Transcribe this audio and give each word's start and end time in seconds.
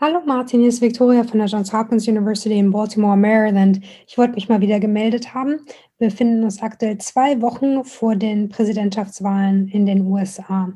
Hallo 0.00 0.20
Martin, 0.24 0.60
hier 0.60 0.68
ist 0.68 0.80
Victoria 0.80 1.24
von 1.24 1.40
der 1.40 1.48
Johns 1.48 1.72
Hopkins 1.72 2.06
University 2.06 2.56
in 2.56 2.70
Baltimore, 2.70 3.16
Maryland. 3.16 3.80
Ich 4.06 4.16
wollte 4.16 4.34
mich 4.34 4.48
mal 4.48 4.60
wieder 4.60 4.78
gemeldet 4.78 5.34
haben. 5.34 5.66
Wir 5.98 6.10
befinden 6.10 6.44
uns 6.44 6.62
aktuell 6.62 6.98
zwei 6.98 7.42
Wochen 7.42 7.82
vor 7.82 8.14
den 8.14 8.48
Präsidentschaftswahlen 8.48 9.66
in 9.66 9.86
den 9.86 10.02
USA. 10.02 10.72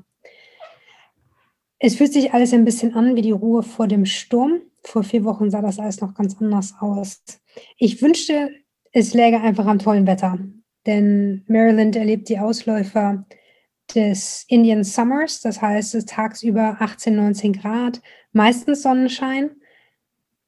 Es 1.78 1.94
fühlt 1.94 2.12
sich 2.12 2.34
alles 2.34 2.52
ein 2.52 2.64
bisschen 2.64 2.94
an 2.94 3.14
wie 3.14 3.22
die 3.22 3.30
Ruhe 3.30 3.62
vor 3.62 3.86
dem 3.86 4.06
Sturm. 4.06 4.60
Vor 4.82 5.04
vier 5.04 5.22
Wochen 5.22 5.52
sah 5.52 5.62
das 5.62 5.78
alles 5.78 6.00
noch 6.00 6.14
ganz 6.14 6.36
anders 6.40 6.74
aus. 6.80 7.22
Ich 7.76 8.02
wünschte, 8.02 8.50
es 8.90 9.14
läge 9.14 9.40
einfach 9.40 9.66
am 9.66 9.78
tollen 9.78 10.08
Wetter, 10.08 10.36
denn 10.84 11.44
Maryland 11.46 11.94
erlebt 11.94 12.28
die 12.28 12.40
Ausläufer 12.40 13.24
des 13.94 14.44
Indian 14.48 14.84
Summers, 14.84 15.40
das 15.40 15.60
heißt, 15.60 15.94
es 15.94 16.06
tagsüber 16.06 16.76
18, 16.80 17.14
19 17.14 17.52
Grad, 17.52 18.00
meistens 18.32 18.82
Sonnenschein. 18.82 19.50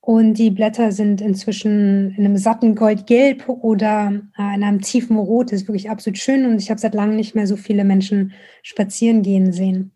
Und 0.00 0.34
die 0.34 0.50
Blätter 0.50 0.92
sind 0.92 1.22
inzwischen 1.22 2.14
in 2.18 2.26
einem 2.26 2.36
satten 2.36 2.74
Goldgelb 2.74 3.48
oder 3.48 4.12
äh, 4.38 4.54
in 4.54 4.62
einem 4.62 4.82
tiefen 4.82 5.16
Rot. 5.16 5.50
Das 5.50 5.62
ist 5.62 5.68
wirklich 5.68 5.88
absolut 5.88 6.18
schön 6.18 6.44
und 6.44 6.60
ich 6.60 6.68
habe 6.68 6.78
seit 6.78 6.94
langem 6.94 7.16
nicht 7.16 7.34
mehr 7.34 7.46
so 7.46 7.56
viele 7.56 7.84
Menschen 7.84 8.32
spazieren 8.62 9.22
gehen 9.22 9.50
sehen. 9.52 9.92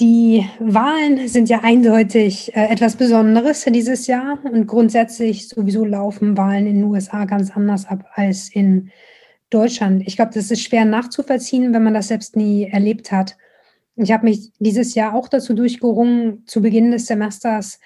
Die 0.00 0.44
Wahlen 0.58 1.28
sind 1.28 1.48
ja 1.48 1.60
eindeutig 1.62 2.54
äh, 2.54 2.66
etwas 2.66 2.96
Besonderes 2.96 3.64
dieses 3.64 4.06
Jahr 4.06 4.38
und 4.44 4.66
grundsätzlich 4.66 5.48
sowieso 5.48 5.84
laufen 5.86 6.36
Wahlen 6.36 6.66
in 6.66 6.74
den 6.80 6.84
USA 6.84 7.24
ganz 7.24 7.52
anders 7.52 7.86
ab 7.86 8.04
als 8.14 8.50
in 8.50 8.90
Deutschland. 9.54 10.02
Ich 10.06 10.16
glaube, 10.16 10.32
das 10.34 10.50
ist 10.50 10.62
schwer 10.62 10.84
nachzuvollziehen, 10.84 11.72
wenn 11.72 11.82
man 11.82 11.94
das 11.94 12.08
selbst 12.08 12.36
nie 12.36 12.64
erlebt 12.66 13.12
hat. 13.12 13.36
Ich 13.96 14.10
habe 14.10 14.24
mich 14.24 14.50
dieses 14.58 14.94
Jahr 14.94 15.14
auch 15.14 15.28
dazu 15.28 15.54
durchgerungen, 15.54 16.44
zu 16.46 16.60
Beginn 16.60 16.90
des 16.90 17.06
Semesters 17.06 17.78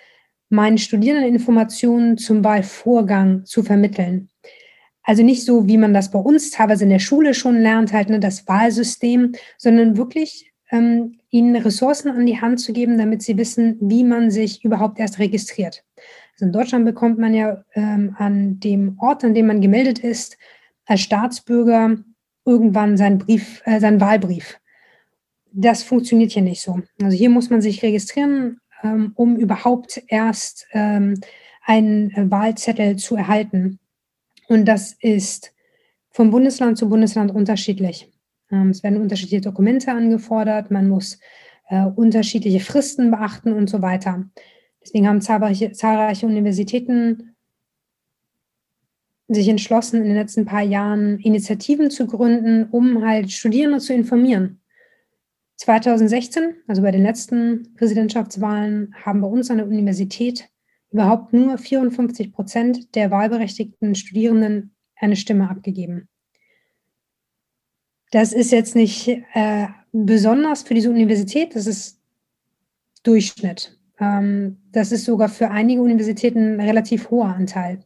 meinen 0.49 0.79
Studierenden 0.79 1.35
Informationen 1.35 2.17
zum 2.17 2.43
Wahlvorgang 2.43 3.45
zu 3.45 3.63
vermitteln. 3.63 4.31
Also 5.03 5.23
nicht 5.23 5.45
so, 5.45 5.69
wie 5.69 5.77
man 5.77 5.95
das 5.95 6.11
bei 6.11 6.19
uns 6.19 6.51
teilweise 6.51 6.85
in 6.85 6.91
der 6.91 6.99
Schule 6.99 7.35
schon 7.35 7.61
lernt, 7.61 7.93
halt 7.93 8.09
ne, 8.09 8.21
das 8.21 8.49
Wahlsystem, 8.49 9.33
sondern 9.59 9.97
wirklich 9.97 10.53
ähm, 10.71 11.19
ihnen 11.31 11.57
Ressourcen 11.57 12.11
an 12.11 12.27
die 12.27 12.41
Hand 12.41 12.61
zu 12.61 12.73
geben, 12.73 12.99
damit 12.99 13.23
sie 13.23 13.37
wissen, 13.37 13.77
wie 13.81 14.05
man 14.05 14.31
sich 14.31 14.65
überhaupt 14.65 14.99
erst 14.99 15.19
registriert. 15.19 15.85
Also 16.33 16.47
in 16.47 16.53
Deutschland 16.53 16.85
bekommt 16.85 17.19
man 17.19 17.35
ja 17.35 17.65
ähm, 17.75 18.15
an 18.19 18.61
dem 18.61 18.99
Ort, 18.99 19.25
an 19.25 19.35
dem 19.35 19.47
man 19.47 19.61
gemeldet 19.61 19.99
ist, 19.99 20.39
als 20.89 21.03
Staatsbürger 21.03 21.97
irgendwann 22.45 22.97
seinen 22.97 23.19
Brief, 23.19 23.63
äh, 23.67 23.79
seinen 23.79 24.01
Wahlbrief. 24.01 24.59
Das 25.53 25.83
funktioniert 25.83 26.33
hier 26.33 26.43
nicht 26.43 26.63
so. 26.63 26.81
Also 27.03 27.17
hier 27.17 27.31
muss 27.31 27.51
man 27.51 27.61
sich 27.61 27.83
registrieren, 27.83 28.61
ähm, 28.83 29.13
um 29.15 29.37
überhaupt 29.37 30.03
erst 30.09 30.67
ähm, 30.73 31.21
einen 31.65 32.11
äh, 32.13 32.31
Wahlzettel 32.31 32.97
zu 32.97 33.17
erhalten. 33.17 33.79
Und 34.49 34.65
das 34.65 34.95
ist 35.01 35.53
vom 36.11 36.31
Bundesland 36.31 36.79
zu 36.79 36.89
Bundesland 36.89 37.31
unterschiedlich. 37.31 38.11
Ähm, 38.51 38.71
es 38.71 38.83
werden 38.83 39.01
unterschiedliche 39.01 39.43
Dokumente 39.43 39.93
angefordert, 39.93 40.71
man 40.71 40.89
muss 40.89 41.21
äh, 41.69 41.85
unterschiedliche 41.85 42.61
Fristen 42.61 43.11
beachten 43.11 43.53
und 43.53 43.69
so 43.69 43.83
weiter. 43.83 44.25
Deswegen 44.83 45.07
haben 45.07 45.21
zahlreiche, 45.21 45.73
zahlreiche 45.73 46.27
Universitäten 46.27 47.37
sich 49.29 49.49
entschlossen, 49.49 50.01
in 50.01 50.09
den 50.09 50.17
letzten 50.17 50.45
paar 50.45 50.63
Jahren 50.63 51.19
Initiativen 51.19 51.91
zu 51.91 52.07
gründen, 52.07 52.69
um 52.71 53.05
halt 53.05 53.31
Studierende 53.31 53.79
zu 53.79 53.93
informieren. 53.93 54.61
2016, 55.57 56.55
also 56.67 56.83
bei 56.83 56.93
den 56.93 57.03
letzten 57.03 57.75
Präsidentschaftswahlen, 57.75 58.95
haben 59.05 59.21
bei 59.21 59.29
uns 59.29 59.51
an 59.51 59.59
der 59.59 59.67
Universität 59.67 60.49
überhaupt 60.91 61.33
nur 61.33 61.59
54 61.59 62.33
Prozent 62.33 62.95
der 62.95 63.11
wahlberechtigten 63.11 63.95
Studierenden 63.95 64.75
eine 64.97 65.17
Stimme 65.17 65.51
abgegeben. 65.51 66.09
Das 68.11 68.33
ist 68.33 68.53
jetzt 68.53 68.75
nicht 68.75 69.09
äh, 69.35 69.67
besonders 69.93 70.63
für 70.63 70.75
diese 70.75 70.91
Universität, 70.91 71.55
das 71.55 71.67
ist 71.67 72.01
Durchschnitt. 73.03 73.79
Ähm, 74.01 74.59
das 74.73 74.93
ist 74.93 75.05
sogar 75.05 75.29
für 75.29 75.51
einige 75.51 75.83
Universitäten 75.83 76.55
ein 76.55 76.67
relativ 76.67 77.11
hoher 77.11 77.35
Anteil. 77.35 77.81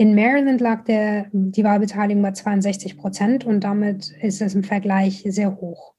In 0.00 0.14
Maryland 0.14 0.62
lag 0.62 0.84
der, 0.84 1.26
die 1.30 1.62
Wahlbeteiligung 1.62 2.22
bei 2.22 2.32
62 2.32 2.96
Prozent 2.96 3.44
und 3.44 3.64
damit 3.64 4.14
ist 4.22 4.40
es 4.40 4.54
im 4.54 4.64
Vergleich 4.64 5.22
sehr 5.26 5.60
hoch. 5.60 5.92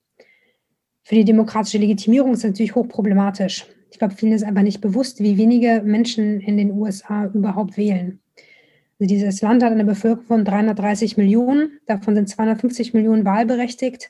Für 1.03 1.13
die 1.13 1.23
demokratische 1.23 1.77
Legitimierung 1.77 2.31
ist 2.33 2.39
es 2.39 2.45
natürlich 2.45 2.73
hochproblematisch. 2.73 3.67
Ich 3.91 3.99
glaube, 3.99 4.15
vielen 4.15 4.33
ist 4.33 4.41
einfach 4.41 4.63
nicht 4.63 4.81
bewusst, 4.81 5.19
wie 5.19 5.37
wenige 5.37 5.83
Menschen 5.85 6.39
in 6.39 6.57
den 6.57 6.71
USA 6.71 7.25
überhaupt 7.25 7.77
wählen. 7.77 8.19
Also 8.99 9.07
dieses 9.07 9.39
Land 9.43 9.61
hat 9.61 9.71
eine 9.71 9.85
Bevölkerung 9.85 10.25
von 10.25 10.45
330 10.45 11.17
Millionen, 11.17 11.79
davon 11.85 12.15
sind 12.15 12.27
250 12.27 12.95
Millionen 12.95 13.23
wahlberechtigt 13.23 14.09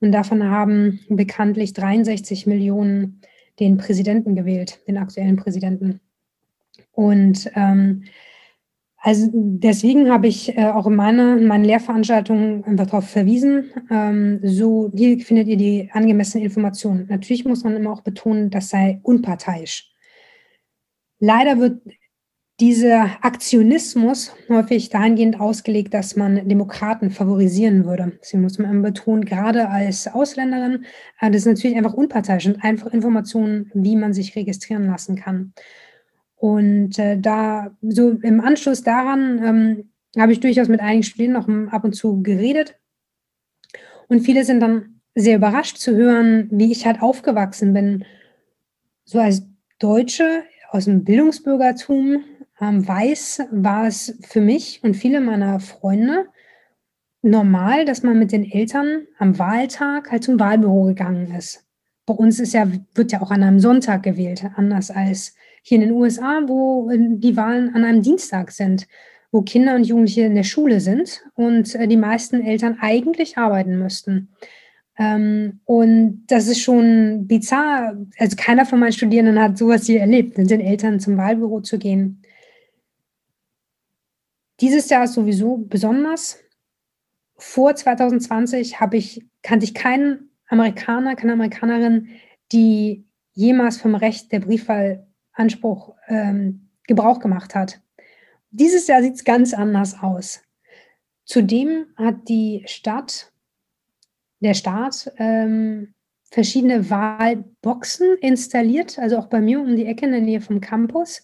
und 0.00 0.10
davon 0.10 0.50
haben 0.50 0.98
bekanntlich 1.10 1.74
63 1.74 2.48
Millionen 2.48 3.20
den 3.60 3.76
Präsidenten 3.76 4.34
gewählt, 4.34 4.80
den 4.88 4.98
aktuellen 4.98 5.36
Präsidenten. 5.36 6.00
Und 6.90 7.48
ähm, 7.54 8.02
also 9.00 9.30
deswegen 9.32 10.10
habe 10.10 10.26
ich 10.26 10.56
äh, 10.56 10.66
auch 10.66 10.86
in 10.86 10.96
meiner, 10.96 11.36
meinen 11.36 11.64
Lehrveranstaltungen 11.64 12.64
einfach 12.64 12.86
darauf 12.86 13.08
verwiesen, 13.08 13.70
ähm, 13.90 14.40
so 14.42 14.90
hier 14.94 15.20
findet 15.20 15.46
ihr 15.46 15.56
die 15.56 15.88
angemessenen 15.92 16.44
Informationen. 16.44 17.06
Natürlich 17.08 17.44
muss 17.44 17.62
man 17.62 17.76
immer 17.76 17.92
auch 17.92 18.00
betonen, 18.00 18.50
das 18.50 18.70
sei 18.70 18.98
unparteiisch. 19.04 19.92
Leider 21.20 21.58
wird 21.58 21.80
dieser 22.60 23.24
Aktionismus 23.24 24.32
häufig 24.48 24.90
dahingehend 24.90 25.38
ausgelegt, 25.38 25.94
dass 25.94 26.16
man 26.16 26.48
Demokraten 26.48 27.12
favorisieren 27.12 27.84
würde. 27.84 28.18
Deswegen 28.20 28.42
muss 28.42 28.58
man 28.58 28.82
betonen, 28.82 29.24
gerade 29.24 29.68
als 29.68 30.08
Ausländerin, 30.08 30.84
äh, 31.20 31.30
das 31.30 31.42
ist 31.42 31.46
natürlich 31.46 31.76
einfach 31.76 31.94
unparteiisch 31.94 32.46
und 32.46 32.64
einfach 32.64 32.92
Informationen, 32.92 33.70
wie 33.74 33.94
man 33.94 34.12
sich 34.12 34.34
registrieren 34.34 34.86
lassen 34.86 35.14
kann. 35.14 35.52
Und 36.38 36.98
äh, 36.98 37.18
da, 37.18 37.76
so 37.82 38.10
im 38.10 38.40
Anschluss 38.40 38.82
daran, 38.82 39.42
ähm, 39.42 39.90
habe 40.16 40.32
ich 40.32 40.40
durchaus 40.40 40.68
mit 40.68 40.80
einigen 40.80 41.02
Studierenden 41.02 41.64
noch 41.64 41.72
ab 41.72 41.84
und 41.84 41.94
zu 41.94 42.22
geredet. 42.22 42.78
Und 44.08 44.20
viele 44.20 44.44
sind 44.44 44.60
dann 44.60 45.00
sehr 45.14 45.36
überrascht 45.36 45.78
zu 45.78 45.96
hören, 45.96 46.48
wie 46.50 46.70
ich 46.72 46.86
halt 46.86 47.02
aufgewachsen 47.02 47.72
bin. 47.72 48.04
So 49.04 49.18
als 49.18 49.46
Deutsche 49.78 50.44
aus 50.70 50.84
dem 50.84 51.04
Bildungsbürgertum 51.04 52.24
ähm, 52.60 52.86
weiß, 52.86 53.42
war 53.50 53.86
es 53.86 54.18
für 54.22 54.40
mich 54.40 54.80
und 54.82 54.94
viele 54.94 55.20
meiner 55.20 55.60
Freunde 55.60 56.26
normal, 57.22 57.84
dass 57.84 58.02
man 58.02 58.18
mit 58.18 58.32
den 58.32 58.48
Eltern 58.48 59.06
am 59.18 59.38
Wahltag 59.38 60.10
halt 60.10 60.24
zum 60.24 60.38
Wahlbüro 60.38 60.84
gegangen 60.84 61.34
ist. 61.34 61.67
Bei 62.08 62.14
uns 62.14 62.40
ist 62.40 62.54
ja, 62.54 62.66
wird 62.94 63.12
ja 63.12 63.20
auch 63.20 63.30
an 63.30 63.42
einem 63.42 63.60
Sonntag 63.60 64.02
gewählt, 64.02 64.42
anders 64.56 64.90
als 64.90 65.34
hier 65.60 65.76
in 65.76 65.82
den 65.82 65.92
USA, 65.92 66.40
wo 66.46 66.88
äh, 66.90 66.96
die 66.98 67.36
Wahlen 67.36 67.74
an 67.74 67.84
einem 67.84 68.00
Dienstag 68.00 68.50
sind, 68.50 68.88
wo 69.30 69.42
Kinder 69.42 69.74
und 69.74 69.84
Jugendliche 69.84 70.22
in 70.22 70.34
der 70.34 70.42
Schule 70.42 70.80
sind 70.80 71.22
und 71.34 71.74
äh, 71.74 71.86
die 71.86 71.98
meisten 71.98 72.40
Eltern 72.40 72.78
eigentlich 72.80 73.36
arbeiten 73.36 73.78
müssten. 73.78 74.30
Ähm, 74.98 75.60
und 75.66 76.24
das 76.28 76.48
ist 76.48 76.62
schon 76.62 77.26
bizarr. 77.26 77.98
Also 78.18 78.36
keiner 78.38 78.64
von 78.64 78.80
meinen 78.80 78.92
Studierenden 78.92 79.38
hat 79.38 79.58
sowas 79.58 79.84
hier 79.84 80.00
erlebt, 80.00 80.38
mit 80.38 80.48
den 80.48 80.62
Eltern 80.62 81.00
zum 81.00 81.18
Wahlbüro 81.18 81.60
zu 81.60 81.78
gehen. 81.78 82.22
Dieses 84.62 84.88
Jahr 84.88 85.04
ist 85.04 85.12
sowieso 85.12 85.58
besonders. 85.58 86.38
Vor 87.36 87.74
2020 87.74 88.80
habe 88.80 88.96
ich, 88.96 89.26
kannte 89.42 89.64
ich 89.64 89.74
keinen 89.74 90.27
Amerikaner, 90.48 91.16
keine 91.16 91.34
Amerikanerin, 91.34 92.08
die 92.52 93.04
jemals 93.34 93.78
vom 93.80 93.94
Recht 93.94 94.32
der 94.32 94.40
Briefwahl 94.40 95.06
Anspruch 95.32 95.94
ähm, 96.08 96.68
Gebrauch 96.86 97.20
gemacht 97.20 97.54
hat. 97.54 97.80
Dieses 98.50 98.86
Jahr 98.86 99.02
sieht 99.02 99.14
es 99.14 99.24
ganz 99.24 99.54
anders 99.54 100.02
aus. 100.02 100.42
Zudem 101.24 101.86
hat 101.96 102.28
die 102.28 102.64
Stadt, 102.66 103.30
der 104.40 104.54
Staat, 104.54 105.12
ähm, 105.18 105.94
verschiedene 106.30 106.90
Wahlboxen 106.90 108.16
installiert, 108.20 108.98
also 108.98 109.18
auch 109.18 109.26
bei 109.26 109.40
mir 109.40 109.60
um 109.60 109.76
die 109.76 109.86
Ecke 109.86 110.06
in 110.06 110.12
der 110.12 110.20
Nähe 110.20 110.40
vom 110.40 110.60
Campus. 110.60 111.22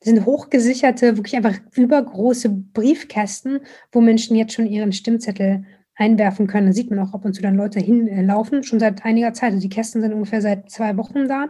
Das 0.00 0.10
sind 0.10 0.26
hochgesicherte, 0.26 1.16
wirklich 1.16 1.36
einfach 1.36 1.58
übergroße 1.74 2.50
Briefkästen, 2.50 3.60
wo 3.92 4.00
Menschen 4.00 4.36
jetzt 4.36 4.52
schon 4.52 4.66
ihren 4.66 4.92
Stimmzettel 4.92 5.64
einwerfen 5.96 6.46
können. 6.46 6.68
Da 6.68 6.72
sieht 6.72 6.90
man 6.90 6.98
auch 7.00 7.14
ab 7.14 7.24
und 7.24 7.34
zu 7.34 7.42
dann 7.42 7.56
Leute 7.56 7.80
hinlaufen, 7.80 8.62
schon 8.62 8.78
seit 8.78 9.04
einiger 9.04 9.32
Zeit. 9.32 9.52
Also 9.52 9.62
die 9.62 9.74
Kästen 9.74 10.02
sind 10.02 10.12
ungefähr 10.12 10.42
seit 10.42 10.70
zwei 10.70 10.96
Wochen 10.96 11.26
da. 11.26 11.48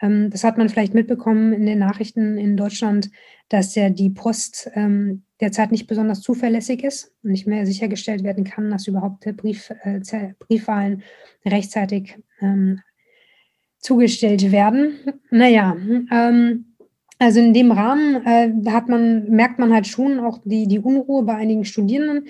Ähm, 0.00 0.30
das 0.30 0.44
hat 0.44 0.58
man 0.58 0.68
vielleicht 0.68 0.94
mitbekommen 0.94 1.52
in 1.52 1.66
den 1.66 1.78
Nachrichten 1.78 2.38
in 2.38 2.56
Deutschland, 2.56 3.10
dass 3.48 3.74
ja 3.74 3.90
die 3.90 4.10
Post 4.10 4.70
ähm, 4.74 5.24
derzeit 5.40 5.72
nicht 5.72 5.86
besonders 5.86 6.20
zuverlässig 6.20 6.84
ist 6.84 7.12
und 7.22 7.32
nicht 7.32 7.46
mehr 7.46 7.66
sichergestellt 7.66 8.22
werden 8.22 8.44
kann, 8.44 8.70
dass 8.70 8.86
überhaupt 8.86 9.24
Brief, 9.36 9.72
äh, 9.82 10.00
Briefwahlen 10.38 11.02
rechtzeitig 11.44 12.18
ähm, 12.40 12.80
zugestellt 13.78 14.52
werden. 14.52 14.98
Naja, 15.30 15.76
ähm, 16.12 16.66
also 17.18 17.40
in 17.40 17.52
dem 17.52 17.70
Rahmen 17.70 18.24
äh, 18.24 18.70
hat 18.70 18.88
man, 18.88 19.28
merkt 19.30 19.58
man 19.58 19.74
halt 19.74 19.86
schon 19.86 20.20
auch 20.20 20.38
die, 20.44 20.66
die 20.66 20.78
Unruhe 20.78 21.22
bei 21.22 21.34
einigen 21.34 21.64
Studierenden. 21.64 22.28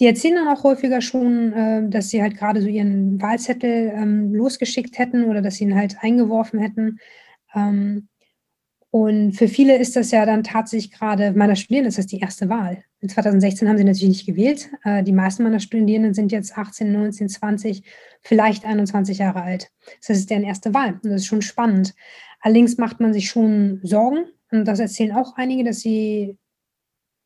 Die 0.00 0.06
erzählen 0.06 0.36
dann 0.36 0.48
auch 0.48 0.64
häufiger 0.64 1.02
schon, 1.02 1.52
äh, 1.52 1.88
dass 1.88 2.08
sie 2.08 2.22
halt 2.22 2.36
gerade 2.36 2.62
so 2.62 2.68
ihren 2.68 3.20
Wahlzettel 3.20 3.92
ähm, 3.94 4.34
losgeschickt 4.34 4.98
hätten 4.98 5.24
oder 5.24 5.42
dass 5.42 5.56
sie 5.56 5.64
ihn 5.64 5.76
halt 5.76 5.98
eingeworfen 6.00 6.58
hätten. 6.58 6.98
Ähm, 7.54 8.08
und 8.90 9.34
für 9.34 9.46
viele 9.46 9.78
ist 9.78 9.94
das 9.94 10.10
ja 10.10 10.26
dann 10.26 10.42
tatsächlich 10.42 10.90
gerade, 10.90 11.32
meiner 11.32 11.54
Studierenden 11.54 11.90
ist 11.90 11.98
das 11.98 12.06
die 12.06 12.18
erste 12.18 12.48
Wahl. 12.48 12.82
In 13.00 13.08
2016 13.08 13.68
haben 13.68 13.78
sie 13.78 13.84
natürlich 13.84 14.08
nicht 14.08 14.26
gewählt. 14.26 14.70
Äh, 14.84 15.04
die 15.04 15.12
meisten 15.12 15.42
meiner 15.42 15.60
Studierenden 15.60 16.14
sind 16.14 16.32
jetzt 16.32 16.56
18, 16.56 16.90
19, 16.90 17.28
20, 17.28 17.82
vielleicht 18.22 18.64
21 18.64 19.18
Jahre 19.18 19.42
alt. 19.42 19.70
Das 20.06 20.16
ist 20.16 20.30
deren 20.30 20.42
erste 20.42 20.74
Wahl 20.74 20.94
und 20.94 21.04
das 21.04 21.22
ist 21.22 21.26
schon 21.26 21.42
spannend. 21.42 21.94
Allerdings 22.40 22.78
macht 22.78 23.00
man 23.00 23.12
sich 23.12 23.28
schon 23.28 23.80
Sorgen 23.82 24.24
und 24.50 24.64
das 24.66 24.80
erzählen 24.80 25.12
auch 25.12 25.36
einige, 25.36 25.62
dass 25.62 25.80
sie 25.80 26.38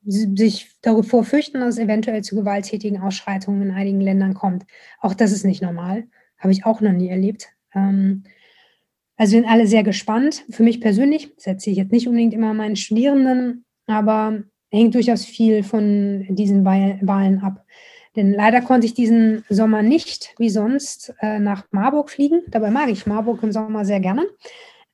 sich 0.06 0.73
davor 0.83 1.25
fürchten, 1.25 1.61
dass 1.61 1.77
es 1.77 1.79
eventuell 1.79 2.23
zu 2.23 2.37
gewalttätigen 2.37 3.01
Ausschreitungen 3.01 3.62
in 3.62 3.71
einigen 3.71 4.01
Ländern 4.01 4.35
kommt. 4.35 4.65
Auch 5.01 5.15
das 5.15 5.33
ist 5.33 5.45
nicht 5.45 5.62
normal. 5.62 6.05
Habe 6.39 6.53
ich 6.53 6.67
auch 6.67 6.81
noch 6.81 6.93
nie 6.93 7.09
erlebt. 7.09 7.49
Ähm, 7.75 8.25
also 9.17 9.33
sind 9.33 9.47
alle 9.47 9.67
sehr 9.67 9.83
gespannt. 9.83 10.45
Für 10.51 10.62
mich 10.62 10.81
persönlich, 10.81 11.33
erzähle 11.45 11.73
ich 11.73 11.79
jetzt 11.79 11.93
nicht 11.93 12.09
unbedingt 12.09 12.35
immer 12.35 12.53
meinen 12.53 12.77
Studierenden, 12.77 13.65
aber 13.87 14.43
hängt 14.71 14.95
durchaus 14.95 15.25
viel 15.25 15.62
von 15.62 16.27
diesen 16.31 16.65
Wahlen 16.65 17.41
ab. 17.41 17.65
Denn 18.17 18.33
leider 18.33 18.61
konnte 18.61 18.87
ich 18.87 18.95
diesen 18.95 19.45
Sommer 19.49 19.83
nicht, 19.83 20.35
wie 20.39 20.51
sonst, 20.51 21.15
äh, 21.21 21.39
nach 21.39 21.65
Marburg 21.71 22.11
fliegen. 22.11 22.43
Dabei 22.49 22.71
mag 22.71 22.89
ich 22.89 23.06
Marburg 23.06 23.43
im 23.43 23.53
Sommer 23.53 23.85
sehr 23.85 24.01
gerne, 24.01 24.25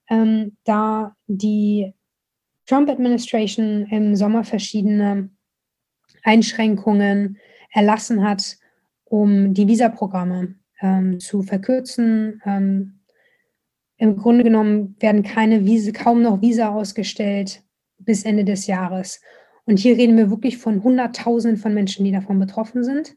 ähm, 0.09 0.57
da 0.65 1.15
die 1.27 1.93
Trump-Administration 2.71 3.87
im 3.87 4.15
Sommer 4.15 4.45
verschiedene 4.45 5.29
Einschränkungen 6.23 7.39
erlassen 7.73 8.23
hat, 8.23 8.59
um 9.05 9.55
die 9.55 9.67
Visaprogramme 9.67 10.55
ähm, 10.81 11.19
zu 11.19 11.43
verkürzen. 11.43 12.41
Ähm, 12.47 13.01
Im 13.97 14.17
Grunde 14.17 14.45
genommen 14.45 14.95
werden 15.01 15.25
keine 15.25 15.65
Visa, 15.65 15.91
kaum 15.91 16.23
noch 16.23 16.43
Visa 16.43 16.69
ausgestellt 16.69 17.65
bis 17.99 18.25
Ende 18.25 18.45
des 18.45 18.69
Jahres. 18.69 19.21
Und 19.65 19.81
hier 19.81 19.97
reden 19.97 20.17
wir 20.17 20.31
wirklich 20.31 20.57
von 20.57 20.85
Hunderttausenden 20.85 21.61
von 21.61 21.75
Menschen, 21.75 22.05
die 22.05 22.13
davon 22.13 22.39
betroffen 22.39 22.85
sind. 22.85 23.17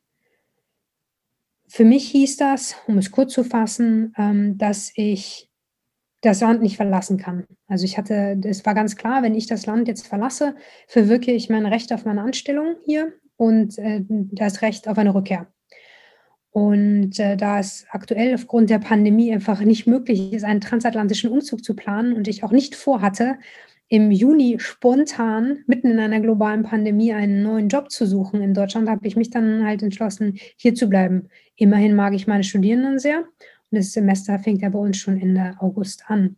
Für 1.67 1.85
mich 1.85 2.09
hieß 2.09 2.37
das, 2.37 2.75
um 2.87 2.97
es 2.97 3.11
kurz 3.11 3.33
zu 3.33 3.43
fassen, 3.43 4.13
ähm, 4.17 4.57
dass 4.57 4.91
ich 4.95 5.52
das 6.23 6.39
Land 6.39 6.61
nicht 6.61 6.77
verlassen 6.77 7.17
kann. 7.17 7.45
Also 7.67 7.83
ich 7.83 7.97
hatte, 7.97 8.39
es 8.43 8.65
war 8.65 8.73
ganz 8.73 8.95
klar, 8.95 9.21
wenn 9.23 9.35
ich 9.35 9.45
das 9.45 9.65
Land 9.65 9.87
jetzt 9.89 10.07
verlasse, 10.07 10.55
verwirke 10.87 11.31
ich 11.31 11.49
mein 11.49 11.65
Recht 11.65 11.91
auf 11.93 12.05
meine 12.05 12.21
Anstellung 12.21 12.77
hier 12.85 13.13
und 13.35 13.77
äh, 13.77 14.01
das 14.07 14.61
Recht 14.61 14.87
auf 14.87 14.97
eine 14.97 15.13
Rückkehr. 15.13 15.47
Und 16.51 17.19
äh, 17.19 17.35
da 17.35 17.59
es 17.59 17.85
aktuell 17.89 18.35
aufgrund 18.35 18.69
der 18.69 18.79
Pandemie 18.79 19.33
einfach 19.33 19.59
nicht 19.61 19.85
möglich 19.85 20.31
ist, 20.31 20.45
einen 20.45 20.61
transatlantischen 20.61 21.29
Umzug 21.29 21.63
zu 21.63 21.75
planen 21.75 22.13
und 22.13 22.27
ich 22.27 22.43
auch 22.43 22.51
nicht 22.51 22.75
vorhatte, 22.75 23.37
im 23.89 24.09
Juni 24.09 24.55
spontan 24.59 25.59
mitten 25.67 25.91
in 25.91 25.99
einer 25.99 26.21
globalen 26.21 26.63
Pandemie 26.63 27.13
einen 27.13 27.43
neuen 27.43 27.67
Job 27.67 27.91
zu 27.91 28.07
suchen 28.07 28.41
in 28.41 28.53
Deutschland, 28.53 28.89
habe 28.89 29.05
ich 29.05 29.17
mich 29.17 29.29
dann 29.29 29.65
halt 29.65 29.83
entschlossen, 29.83 30.39
hier 30.55 30.73
zu 30.73 30.87
bleiben. 30.87 31.27
Immerhin 31.57 31.95
mag 31.95 32.13
ich 32.13 32.27
meine 32.27 32.43
Studierenden 32.43 32.97
sehr 32.97 33.25
das 33.75 33.91
Semester 33.91 34.39
fängt 34.39 34.61
ja 34.61 34.69
bei 34.69 34.79
uns 34.79 34.97
schon 34.97 35.19
Ende 35.19 35.55
August 35.59 36.03
an. 36.07 36.37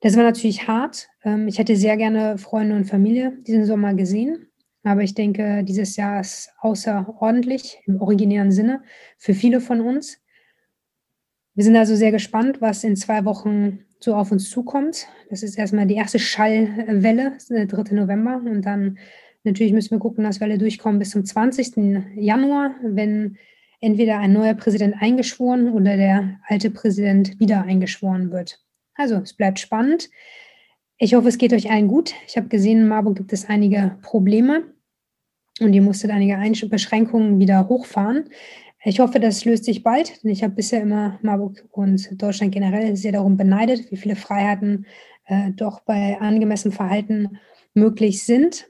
Das 0.00 0.16
war 0.16 0.24
natürlich 0.24 0.66
hart. 0.66 1.08
Ähm, 1.24 1.48
ich 1.48 1.58
hätte 1.58 1.76
sehr 1.76 1.96
gerne 1.96 2.36
Freunde 2.38 2.76
und 2.76 2.84
Familie 2.84 3.38
diesen 3.46 3.64
Sommer 3.64 3.94
gesehen. 3.94 4.48
Aber 4.84 5.02
ich 5.02 5.14
denke, 5.14 5.62
dieses 5.64 5.96
Jahr 5.96 6.20
ist 6.20 6.50
außerordentlich 6.58 7.78
im 7.86 8.00
originären 8.00 8.50
Sinne 8.50 8.82
für 9.16 9.32
viele 9.32 9.60
von 9.60 9.80
uns. 9.80 10.18
Wir 11.54 11.64
sind 11.64 11.76
also 11.76 11.94
sehr 11.94 12.10
gespannt, 12.10 12.60
was 12.60 12.82
in 12.82 12.96
zwei 12.96 13.24
Wochen 13.24 13.84
so 14.00 14.16
auf 14.16 14.32
uns 14.32 14.50
zukommt. 14.50 15.06
Das 15.30 15.42
ist 15.44 15.56
erstmal 15.56 15.86
die 15.86 15.94
erste 15.94 16.18
Schallwelle, 16.18 17.38
der 17.48 17.66
3. 17.66 17.94
November. 17.94 18.42
Und 18.44 18.62
dann 18.62 18.98
natürlich 19.44 19.72
müssen 19.72 19.92
wir 19.92 19.98
gucken, 20.00 20.24
dass 20.24 20.40
wir 20.40 20.46
alle 20.46 20.58
durchkommen 20.58 20.98
bis 20.98 21.10
zum 21.10 21.24
20. 21.24 22.16
Januar, 22.16 22.74
wenn 22.82 23.36
entweder 23.82 24.18
ein 24.18 24.32
neuer 24.32 24.54
Präsident 24.54 24.94
eingeschworen 25.00 25.72
oder 25.72 25.96
der 25.96 26.38
alte 26.46 26.70
Präsident 26.70 27.38
wieder 27.38 27.62
eingeschworen 27.62 28.30
wird. 28.30 28.60
Also 28.94 29.16
es 29.16 29.34
bleibt 29.34 29.58
spannend. 29.58 30.08
Ich 30.96 31.14
hoffe, 31.14 31.28
es 31.28 31.36
geht 31.36 31.52
euch 31.52 31.70
allen 31.70 31.88
gut. 31.88 32.14
Ich 32.26 32.36
habe 32.36 32.48
gesehen, 32.48 32.80
in 32.80 32.88
Marburg 32.88 33.16
gibt 33.16 33.32
es 33.32 33.48
einige 33.48 33.98
Probleme 34.02 34.62
und 35.60 35.74
ihr 35.74 35.82
musstet 35.82 36.12
einige 36.12 36.38
Einsch 36.38 36.66
Beschränkungen 36.68 37.40
wieder 37.40 37.68
hochfahren. 37.68 38.30
Ich 38.84 39.00
hoffe, 39.00 39.20
das 39.20 39.44
löst 39.44 39.64
sich 39.64 39.82
bald, 39.82 40.22
denn 40.22 40.30
ich 40.30 40.42
habe 40.42 40.54
bisher 40.54 40.82
immer 40.82 41.18
Marburg 41.22 41.64
und 41.72 42.20
Deutschland 42.20 42.52
generell 42.52 42.96
sehr 42.96 43.12
darum 43.12 43.36
beneidet, 43.36 43.90
wie 43.90 43.96
viele 43.96 44.16
Freiheiten 44.16 44.86
äh, 45.26 45.50
doch 45.52 45.80
bei 45.80 46.20
angemessenem 46.20 46.72
Verhalten 46.72 47.38
möglich 47.74 48.22
sind. 48.22 48.68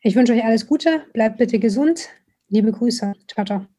Ich 0.00 0.14
wünsche 0.14 0.32
euch 0.32 0.44
alles 0.44 0.66
Gute, 0.66 1.02
bleibt 1.12 1.38
bitte 1.38 1.58
gesund. 1.58 2.08
Liebe 2.48 2.72
Grüße. 2.72 3.12
Ciao, 3.28 3.44
ciao. 3.44 3.75